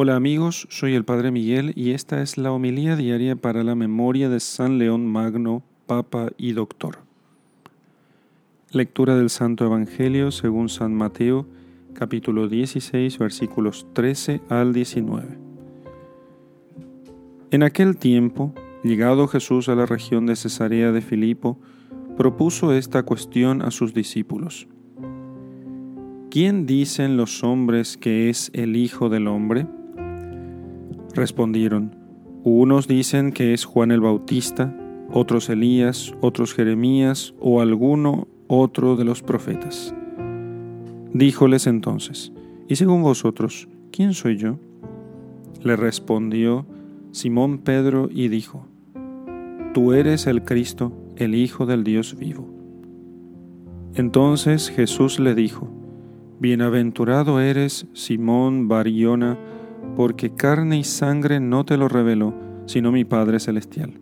Hola 0.00 0.14
amigos, 0.14 0.68
soy 0.70 0.94
el 0.94 1.04
Padre 1.04 1.32
Miguel 1.32 1.72
y 1.74 1.90
esta 1.90 2.22
es 2.22 2.38
la 2.38 2.52
homilía 2.52 2.94
diaria 2.94 3.34
para 3.34 3.64
la 3.64 3.74
memoria 3.74 4.28
de 4.28 4.38
San 4.38 4.78
León 4.78 5.04
Magno, 5.04 5.64
Papa 5.86 6.30
y 6.38 6.52
Doctor. 6.52 6.98
Lectura 8.70 9.16
del 9.16 9.28
Santo 9.28 9.64
Evangelio 9.64 10.30
según 10.30 10.68
San 10.68 10.94
Mateo, 10.94 11.48
capítulo 11.94 12.46
16, 12.46 13.18
versículos 13.18 13.88
13 13.92 14.40
al 14.48 14.72
19. 14.72 15.36
En 17.50 17.64
aquel 17.64 17.96
tiempo, 17.96 18.54
llegado 18.84 19.26
Jesús 19.26 19.68
a 19.68 19.74
la 19.74 19.86
región 19.86 20.26
de 20.26 20.36
Cesarea 20.36 20.92
de 20.92 21.00
Filipo, 21.00 21.58
propuso 22.16 22.72
esta 22.72 23.02
cuestión 23.02 23.62
a 23.62 23.72
sus 23.72 23.94
discípulos. 23.94 24.68
¿Quién 26.30 26.66
dicen 26.66 27.16
los 27.16 27.42
hombres 27.42 27.96
que 27.96 28.30
es 28.30 28.52
el 28.54 28.76
Hijo 28.76 29.08
del 29.08 29.26
Hombre? 29.26 29.66
Respondieron, 31.14 31.96
unos 32.44 32.86
dicen 32.88 33.32
que 33.32 33.52
es 33.52 33.64
Juan 33.64 33.90
el 33.90 34.00
Bautista, 34.00 34.74
otros 35.10 35.48
Elías, 35.48 36.14
otros 36.20 36.54
Jeremías 36.54 37.34
o 37.40 37.60
alguno 37.60 38.28
otro 38.46 38.96
de 38.96 39.04
los 39.04 39.22
profetas. 39.22 39.94
Díjoles 41.12 41.66
entonces, 41.66 42.32
¿y 42.68 42.76
según 42.76 43.02
vosotros, 43.02 43.68
quién 43.90 44.14
soy 44.14 44.36
yo? 44.36 44.58
Le 45.62 45.76
respondió 45.76 46.66
Simón 47.10 47.58
Pedro 47.58 48.08
y 48.10 48.28
dijo, 48.28 48.66
Tú 49.74 49.92
eres 49.92 50.26
el 50.26 50.44
Cristo, 50.44 50.92
el 51.16 51.34
Hijo 51.34 51.66
del 51.66 51.84
Dios 51.84 52.16
vivo. 52.18 52.48
Entonces 53.94 54.70
Jesús 54.70 55.18
le 55.18 55.34
dijo, 55.34 55.68
Bienaventurado 56.40 57.40
eres, 57.40 57.86
Simón 57.94 58.68
Bariona, 58.68 59.38
porque 59.96 60.30
carne 60.30 60.78
y 60.78 60.84
sangre 60.84 61.40
no 61.40 61.64
te 61.64 61.76
lo 61.76 61.88
reveló, 61.88 62.34
sino 62.66 62.92
mi 62.92 63.04
Padre 63.04 63.40
Celestial. 63.40 63.94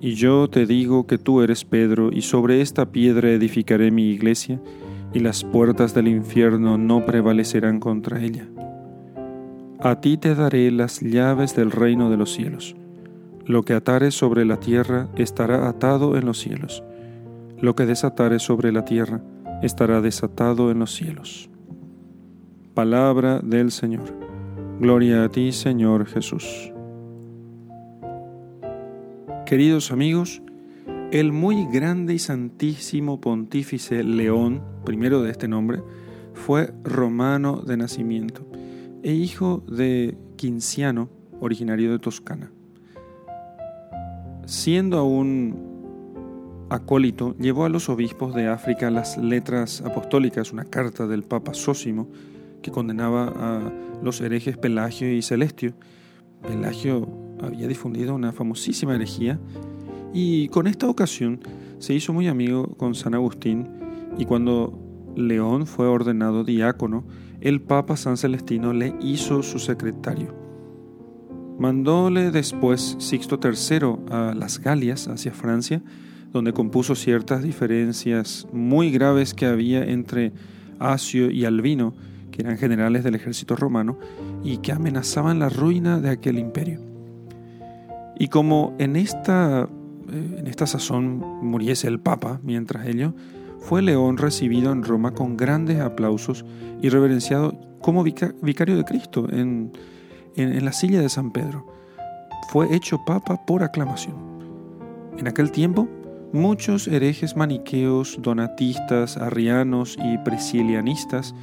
Y 0.00 0.14
yo 0.14 0.48
te 0.48 0.66
digo 0.66 1.06
que 1.06 1.16
tú 1.16 1.42
eres 1.42 1.64
Pedro, 1.64 2.10
y 2.12 2.22
sobre 2.22 2.60
esta 2.60 2.90
piedra 2.90 3.30
edificaré 3.30 3.90
mi 3.90 4.10
iglesia, 4.10 4.60
y 5.14 5.20
las 5.20 5.44
puertas 5.44 5.94
del 5.94 6.08
infierno 6.08 6.76
no 6.76 7.06
prevalecerán 7.06 7.78
contra 7.78 8.20
ella. 8.20 8.48
A 9.78 10.00
ti 10.00 10.16
te 10.16 10.34
daré 10.34 10.70
las 10.70 11.00
llaves 11.00 11.54
del 11.54 11.70
reino 11.70 12.10
de 12.10 12.16
los 12.16 12.32
cielos. 12.32 12.76
Lo 13.44 13.64
que 13.64 13.74
atares 13.74 14.14
sobre 14.14 14.44
la 14.44 14.58
tierra 14.58 15.08
estará 15.16 15.68
atado 15.68 16.16
en 16.16 16.24
los 16.24 16.38
cielos. 16.38 16.84
Lo 17.60 17.74
que 17.74 17.86
desatares 17.86 18.42
sobre 18.42 18.72
la 18.72 18.84
tierra 18.84 19.22
estará 19.62 20.00
desatado 20.00 20.70
en 20.70 20.78
los 20.78 20.94
cielos. 20.94 21.50
Palabra 22.74 23.40
del 23.40 23.70
Señor. 23.70 24.21
Gloria 24.82 25.22
a 25.22 25.28
ti, 25.28 25.52
Señor 25.52 26.06
Jesús. 26.06 26.72
Queridos 29.46 29.92
amigos, 29.92 30.42
el 31.12 31.30
muy 31.30 31.68
grande 31.72 32.14
y 32.14 32.18
santísimo 32.18 33.20
pontífice 33.20 34.02
León, 34.02 34.60
primero 34.84 35.22
de 35.22 35.30
este 35.30 35.46
nombre, 35.46 35.84
fue 36.34 36.74
romano 36.82 37.62
de 37.64 37.76
nacimiento 37.76 38.44
e 39.04 39.12
hijo 39.12 39.62
de 39.68 40.18
Quinciano, 40.34 41.08
originario 41.38 41.92
de 41.92 42.00
Toscana. 42.00 42.50
Siendo 44.46 44.98
aún 44.98 46.66
acólito, 46.70 47.36
llevó 47.38 47.66
a 47.66 47.68
los 47.68 47.88
obispos 47.88 48.34
de 48.34 48.48
África 48.48 48.90
las 48.90 49.16
letras 49.16 49.80
apostólicas, 49.80 50.52
una 50.52 50.64
carta 50.64 51.06
del 51.06 51.22
Papa 51.22 51.54
Sósimo, 51.54 52.08
que 52.62 52.70
condenaba 52.70 53.32
a 53.36 53.72
los 54.02 54.20
herejes 54.20 54.56
Pelagio 54.56 55.12
y 55.12 55.22
Celestio. 55.22 55.74
Pelagio 56.42 57.08
había 57.40 57.68
difundido 57.68 58.14
una 58.14 58.32
famosísima 58.32 58.94
herejía 58.94 59.38
y 60.12 60.48
con 60.48 60.66
esta 60.66 60.88
ocasión 60.88 61.40
se 61.78 61.94
hizo 61.94 62.12
muy 62.12 62.28
amigo 62.28 62.74
con 62.76 62.94
San 62.94 63.14
Agustín 63.14 63.68
y 64.16 64.24
cuando 64.24 64.78
León 65.16 65.66
fue 65.66 65.86
ordenado 65.86 66.44
diácono, 66.44 67.04
el 67.40 67.60
Papa 67.60 67.96
San 67.96 68.16
Celestino 68.16 68.72
le 68.72 68.94
hizo 69.00 69.42
su 69.42 69.58
secretario. 69.58 70.34
Mandóle 71.58 72.30
después 72.30 72.96
Sixto 72.98 73.38
III 73.42 74.10
a 74.10 74.34
las 74.34 74.58
Galias, 74.58 75.08
hacia 75.08 75.32
Francia, 75.32 75.82
donde 76.32 76.52
compuso 76.52 76.94
ciertas 76.94 77.42
diferencias 77.42 78.46
muy 78.52 78.90
graves 78.90 79.34
que 79.34 79.46
había 79.46 79.84
entre 79.84 80.32
Asio 80.78 81.30
y 81.30 81.44
Albino, 81.44 81.94
que 82.32 82.42
eran 82.42 82.58
generales 82.58 83.04
del 83.04 83.14
ejército 83.14 83.54
romano 83.54 83.98
y 84.42 84.56
que 84.58 84.72
amenazaban 84.72 85.38
la 85.38 85.48
ruina 85.48 86.00
de 86.00 86.10
aquel 86.10 86.38
imperio. 86.38 86.80
Y 88.18 88.28
como 88.28 88.74
en 88.78 88.96
esta, 88.96 89.68
eh, 90.10 90.36
en 90.38 90.46
esta 90.48 90.66
sazón 90.66 91.18
muriese 91.42 91.86
el 91.86 92.00
Papa 92.00 92.40
mientras 92.42 92.86
ello, 92.86 93.14
fue 93.60 93.82
León 93.82 94.16
recibido 94.16 94.72
en 94.72 94.82
Roma 94.82 95.12
con 95.12 95.36
grandes 95.36 95.78
aplausos 95.78 96.44
y 96.80 96.88
reverenciado 96.88 97.56
como 97.80 98.02
vicario 98.02 98.76
de 98.76 98.84
Cristo 98.84 99.28
en, 99.30 99.72
en 100.34 100.64
la 100.64 100.72
silla 100.72 101.00
de 101.00 101.08
San 101.08 101.30
Pedro. 101.30 101.66
Fue 102.48 102.74
hecho 102.74 102.98
Papa 103.06 103.46
por 103.46 103.62
aclamación. 103.62 104.16
En 105.16 105.28
aquel 105.28 105.52
tiempo, 105.52 105.88
muchos 106.32 106.88
herejes 106.88 107.36
maniqueos, 107.36 108.18
donatistas, 108.20 109.16
arrianos 109.16 109.96
y 110.02 110.18
presilianistas 110.18 111.34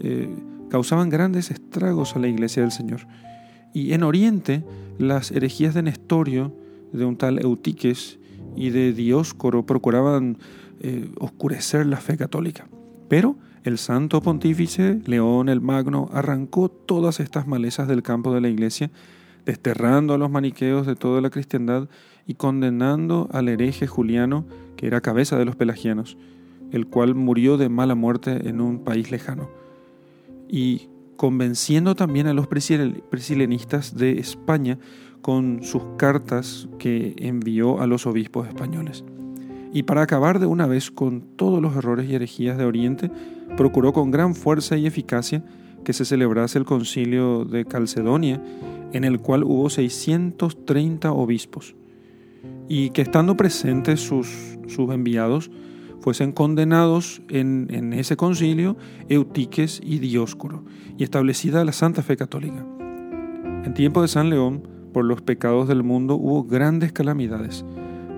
eh, 0.00 0.28
causaban 0.70 1.10
grandes 1.10 1.50
estragos 1.50 2.16
a 2.16 2.18
la 2.18 2.28
iglesia 2.28 2.62
del 2.62 2.72
Señor. 2.72 3.00
Y 3.74 3.92
en 3.92 4.02
Oriente, 4.02 4.64
las 4.98 5.30
herejías 5.30 5.74
de 5.74 5.82
Nestorio, 5.82 6.54
de 6.92 7.04
un 7.04 7.16
tal 7.16 7.38
Eutiques 7.40 8.18
y 8.56 8.70
de 8.70 8.92
Dioscoro 8.92 9.64
procuraban 9.64 10.38
eh, 10.80 11.10
oscurecer 11.18 11.86
la 11.86 11.98
fe 11.98 12.16
católica. 12.16 12.66
Pero 13.08 13.36
el 13.64 13.78
santo 13.78 14.22
pontífice 14.22 15.00
León 15.04 15.48
el 15.48 15.60
Magno 15.60 16.08
arrancó 16.12 16.68
todas 16.68 17.20
estas 17.20 17.46
malezas 17.46 17.86
del 17.86 18.02
campo 18.02 18.32
de 18.34 18.40
la 18.40 18.48
iglesia, 18.48 18.90
desterrando 19.44 20.14
a 20.14 20.18
los 20.18 20.30
maniqueos 20.30 20.86
de 20.86 20.96
toda 20.96 21.20
la 21.20 21.30
cristiandad 21.30 21.88
y 22.26 22.34
condenando 22.34 23.28
al 23.32 23.48
hereje 23.48 23.86
Juliano, 23.86 24.46
que 24.76 24.86
era 24.86 25.00
cabeza 25.00 25.38
de 25.38 25.44
los 25.44 25.56
pelagianos, 25.56 26.16
el 26.72 26.86
cual 26.86 27.14
murió 27.14 27.56
de 27.56 27.68
mala 27.68 27.94
muerte 27.94 28.48
en 28.48 28.60
un 28.60 28.84
país 28.84 29.10
lejano 29.10 29.48
y 30.50 30.88
convenciendo 31.16 31.94
también 31.94 32.26
a 32.26 32.34
los 32.34 32.46
presilenistas 32.46 33.94
de 33.94 34.18
España 34.18 34.78
con 35.22 35.62
sus 35.62 35.82
cartas 35.96 36.68
que 36.78 37.14
envió 37.18 37.80
a 37.80 37.86
los 37.86 38.06
obispos 38.06 38.48
españoles. 38.48 39.04
Y 39.72 39.84
para 39.84 40.02
acabar 40.02 40.40
de 40.40 40.46
una 40.46 40.66
vez 40.66 40.90
con 40.90 41.20
todos 41.36 41.62
los 41.62 41.76
errores 41.76 42.08
y 42.08 42.14
herejías 42.14 42.58
de 42.58 42.64
Oriente, 42.64 43.10
procuró 43.56 43.92
con 43.92 44.10
gran 44.10 44.34
fuerza 44.34 44.76
y 44.76 44.86
eficacia 44.86 45.44
que 45.84 45.92
se 45.92 46.04
celebrase 46.04 46.58
el 46.58 46.64
concilio 46.64 47.44
de 47.44 47.64
Calcedonia, 47.64 48.42
en 48.92 49.04
el 49.04 49.20
cual 49.20 49.44
hubo 49.44 49.70
630 49.70 51.12
obispos, 51.12 51.76
y 52.68 52.90
que 52.90 53.02
estando 53.02 53.36
presentes 53.36 54.00
sus, 54.00 54.58
sus 54.66 54.90
enviados, 54.90 55.50
fuesen 56.00 56.32
condenados 56.32 57.22
en, 57.28 57.92
ese 57.92 58.16
concilio 58.16 58.76
Eutiques 59.08 59.80
y 59.84 59.98
Dioscoro, 59.98 60.64
y 60.98 61.04
establecida 61.04 61.64
la 61.64 61.72
Santa 61.72 62.02
Fe 62.02 62.16
Católica. 62.16 62.64
En 63.64 63.74
tiempo 63.74 64.02
de 64.02 64.08
San 64.08 64.30
León, 64.30 64.62
por 64.92 65.04
los 65.04 65.22
pecados 65.22 65.68
del 65.68 65.82
mundo 65.82 66.16
hubo 66.16 66.44
grandes 66.44 66.92
calamidades, 66.92 67.64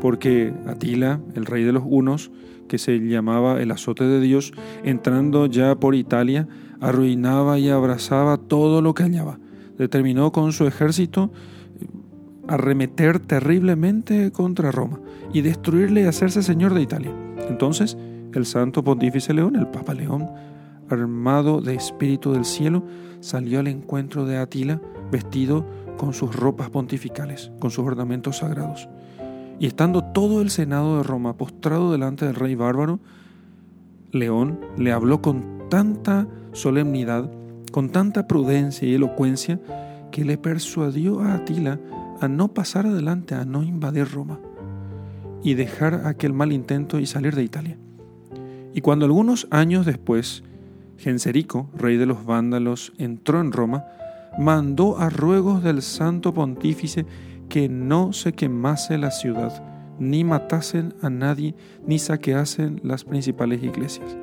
porque 0.01 0.55
Atila, 0.67 1.21
el 1.35 1.47
rey 1.47 1.65
de 1.65 1.73
los 1.73 1.83
hunos, 1.87 2.31
que 2.69 2.79
se 2.79 2.99
llamaba 2.99 3.61
el 3.61 3.71
azote 3.71 4.05
de 4.05 4.21
Dios, 4.21 4.53
entrando 4.83 5.47
ya 5.47 5.75
por 5.75 5.95
Italia, 5.95 6.49
arruinaba 6.81 7.59
y 7.59 7.69
abrazaba 7.69 8.39
todo 8.39 8.81
lo 8.81 8.95
que 8.95 9.03
hallaba. 9.03 9.39
Determinó 9.77 10.33
con 10.33 10.53
su 10.53 10.67
ejército 10.67 11.31
arremeter 12.49 13.19
terriblemente 13.21 14.31
contra 14.33 14.73
Roma 14.73 15.01
y 15.33 15.43
destruirle 15.43 16.03
y 16.03 16.07
hacerse 16.07 16.43
señor 16.43 16.75
de 16.75 16.83
Italia. 16.83 17.13
Entonces, 17.49 17.97
el 18.35 18.47
santo 18.47 18.83
pontífice 18.83 19.35
León, 19.35 19.57
el 19.57 19.69
Papa 19.69 19.95
León, 19.95 20.31
armado 20.89 21.61
de 21.61 21.75
espíritu 21.75 22.33
del 22.33 22.45
cielo, 22.45 22.85
salió 23.21 23.61
al 23.61 23.69
encuentro 23.69 24.27
de 24.27 24.39
Atila 24.39 24.81
vestido 25.11 25.65
con 25.97 26.13
sus 26.13 26.35
ropas 26.35 26.71
pontificales, 26.71 27.53
con 27.61 27.71
sus 27.71 27.87
ornamentos 27.87 28.39
sagrados. 28.39 28.89
Y 29.59 29.67
estando 29.67 30.03
todo 30.03 30.43
el 30.43 30.51
Senado 30.51 30.97
de 30.97 31.03
Roma 31.05 31.37
postrado 31.37 31.93
delante 31.93 32.27
del 32.27 32.35
rey 32.35 32.55
bárbaro, 32.55 32.99
León 34.11 34.61
le 34.77 34.93
habló 34.93 35.23
con 35.23 35.69
tanta 35.71 36.27
solemnidad, 36.53 37.31
con 37.71 37.91
tanta 37.91 38.27
prudencia 38.27 38.89
y 38.89 38.95
elocuencia, 38.95 39.61
que 40.11 40.25
le 40.25 40.37
persuadió 40.37 41.21
a 41.21 41.35
Atila 41.35 41.79
a 42.23 42.29
no 42.29 42.49
pasar 42.49 42.87
adelante, 42.87 43.35
a 43.35 43.45
no 43.45 43.63
invadir 43.63 44.09
Roma 44.09 44.41
y 45.43 45.55
dejar 45.55 46.07
aquel 46.07 46.33
mal 46.33 46.53
intento 46.53 46.99
y 46.99 47.07
salir 47.07 47.35
de 47.35 47.43
Italia. 47.43 47.79
Y 48.75 48.81
cuando 48.81 49.05
algunos 49.05 49.49
años 49.51 49.85
después 49.87 50.45
Genserico, 50.97 51.69
rey 51.75 51.97
de 51.97 52.07
los 52.07 52.25
vándalos, 52.25 52.93
entró 52.97 53.41
en 53.41 53.51
Roma, 53.51 53.85
mandó 54.39 54.99
a 54.99 55.11
ruegos 55.11 55.63
del 55.63 55.83
santo 55.83 56.33
pontífice 56.33 57.07
que 57.49 57.69
no 57.69 58.13
se 58.13 58.33
quemase 58.33 58.99
la 58.99 59.11
ciudad, 59.11 59.63
ni 59.99 60.23
matasen 60.23 60.95
a 61.03 61.11
nadie, 61.11 61.55
ni 61.87 61.99
saqueasen 61.99 62.81
las 62.85 63.05
principales 63.05 63.63
iglesias. 63.63 64.17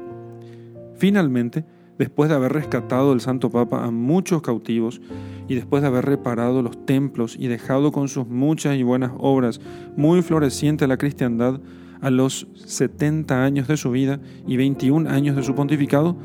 Finalmente, 0.95 1.65
después 1.99 2.29
de 2.29 2.35
haber 2.35 2.53
rescatado 2.53 3.13
el 3.13 3.21
Santo 3.21 3.51
Papa 3.51 3.85
a 3.85 3.91
muchos 3.91 4.41
cautivos 4.41 5.01
y 5.47 5.53
después 5.53 5.83
de 5.83 5.89
haber 5.89 6.05
reparado 6.05 6.63
los 6.63 6.85
templos 6.85 7.35
y 7.37 7.47
dejado 7.47 7.91
con 7.91 8.07
sus 8.07 8.27
muchas 8.27 8.77
y 8.77 8.83
buenas 8.83 9.11
obras 9.19 9.61
muy 9.95 10.23
floreciente 10.23 10.87
la 10.87 10.97
cristiandad, 10.97 11.59
a 12.01 12.09
los 12.09 12.47
70 12.65 13.43
años 13.43 13.67
de 13.67 13.75
su 13.77 13.91
vida 13.91 14.19
y 14.47 14.55
21 14.55 15.09
años 15.09 15.35
de 15.35 15.43
su 15.43 15.53
pontificado, 15.53 16.15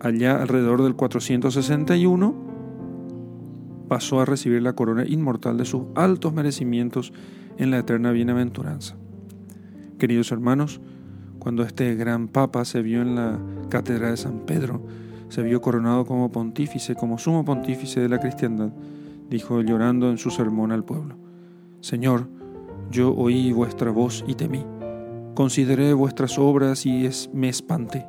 allá 0.00 0.40
alrededor 0.40 0.82
del 0.82 0.94
461, 0.94 2.34
pasó 3.88 4.20
a 4.20 4.24
recibir 4.24 4.62
la 4.62 4.74
corona 4.74 5.04
inmortal 5.06 5.58
de 5.58 5.66
sus 5.66 5.82
altos 5.94 6.32
merecimientos 6.32 7.12
en 7.58 7.70
la 7.70 7.78
eterna 7.78 8.12
bienaventuranza. 8.12 8.96
Queridos 9.98 10.32
hermanos, 10.32 10.80
cuando 11.38 11.62
este 11.62 11.94
gran 11.94 12.28
papa 12.28 12.64
se 12.64 12.82
vio 12.82 13.02
en 13.02 13.14
la 13.14 13.38
cátedra 13.68 14.10
de 14.10 14.16
San 14.16 14.40
Pedro, 14.40 14.82
se 15.28 15.42
vio 15.42 15.60
coronado 15.60 16.04
como 16.04 16.30
pontífice, 16.32 16.94
como 16.94 17.18
sumo 17.18 17.44
pontífice 17.44 18.00
de 18.00 18.08
la 18.08 18.18
cristiandad, 18.18 18.70
dijo 19.28 19.60
llorando 19.60 20.10
en 20.10 20.18
su 20.18 20.30
sermón 20.30 20.72
al 20.72 20.84
pueblo, 20.84 21.16
Señor, 21.80 22.28
yo 22.90 23.14
oí 23.14 23.52
vuestra 23.52 23.90
voz 23.90 24.24
y 24.26 24.34
temí, 24.34 24.64
consideré 25.34 25.92
vuestras 25.92 26.38
obras 26.38 26.86
y 26.86 27.06
es, 27.06 27.30
me 27.32 27.48
espanté, 27.48 28.06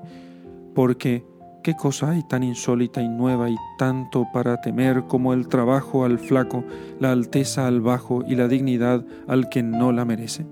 porque 0.74 1.26
¿qué 1.64 1.76
cosa 1.76 2.12
hay 2.12 2.24
tan 2.28 2.44
insólita 2.44 3.02
y 3.02 3.10
nueva 3.10 3.50
y 3.50 3.56
tanto 3.78 4.26
para 4.34 4.62
temer 4.62 5.04
como 5.08 5.34
el 5.34 5.48
trabajo 5.48 6.06
al 6.06 6.20
flaco, 6.20 6.64
la 7.00 7.12
alteza 7.12 7.68
al 7.68 7.82
bajo 7.82 8.24
y 8.28 8.36
la 8.36 8.48
dignidad 8.48 9.06
al 9.28 9.50
que 9.50 9.62
no 9.62 9.92
la 9.92 10.06
merece? 10.06 10.46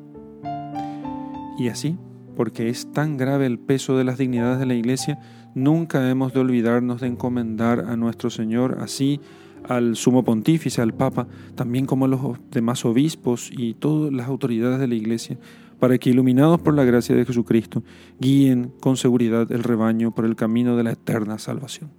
Y 1.57 1.69
así, 1.69 1.97
porque 2.38 2.69
es 2.69 2.92
tan 2.94 3.18
grave 3.18 3.48
el 3.48 3.57
peso 3.57 3.98
de 3.98 4.04
las 4.04 4.19
dignidades 4.19 4.60
de 4.60 4.68
la 4.68 4.75
Iglesia, 4.75 5.19
nunca 5.56 6.07
hemos 6.07 6.34
de 6.34 6.39
olvidarnos 6.39 7.01
de 7.01 7.07
encomendar 7.07 7.80
a 7.80 7.98
nuestro 7.98 8.30
Señor 8.30 8.78
así 8.80 9.19
al 9.68 9.95
sumo 9.95 10.24
pontífice, 10.24 10.84
al 10.84 10.94
Papa, 10.94 11.28
también 11.56 11.88
como 11.88 12.06
a 12.06 12.07
los 12.07 12.22
demás 12.51 12.86
obispos 12.86 13.50
y 13.51 13.74
todas 13.74 14.13
las 14.13 14.28
autoridades 14.28 14.80
de 14.80 14.88
la 14.88 14.94
Iglesia, 14.94 15.39
para 15.80 15.98
que, 15.98 16.12
iluminados 16.12 16.62
por 16.62 16.75
la 16.75 16.84
gracia 16.84 17.16
de 17.16 17.25
Jesucristo, 17.25 17.81
guíen 18.19 18.72
con 18.80 18.98
seguridad 18.98 19.51
el 19.51 19.63
rebaño 19.63 20.13
por 20.13 20.25
el 20.25 20.36
camino 20.36 20.78
de 20.78 20.84
la 20.84 20.92
eterna 20.92 21.39
salvación. 21.39 21.89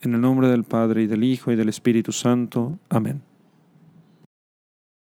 En 0.00 0.14
el 0.14 0.22
nombre 0.22 0.48
del 0.48 0.64
Padre 0.64 1.02
y 1.02 1.06
del 1.06 1.22
Hijo 1.22 1.52
y 1.52 1.56
del 1.56 1.68
Espíritu 1.68 2.12
Santo. 2.12 2.78
Amén. 2.88 3.27